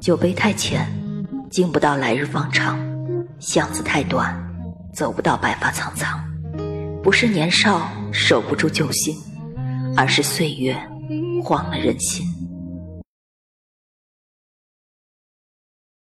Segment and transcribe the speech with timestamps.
[0.00, 0.86] 酒杯太浅，
[1.50, 2.76] 敬不到来日方长；
[3.38, 4.36] 巷子太短，
[4.92, 6.20] 走不到白发苍苍。
[7.02, 9.16] 不是年少守不住旧心，
[9.96, 10.76] 而是岁月
[11.42, 12.26] 荒了人心。